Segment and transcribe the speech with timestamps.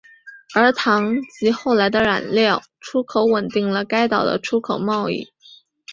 [0.55, 5.29] 而糖及后来的染料出口稳定了该岛的出口贸易。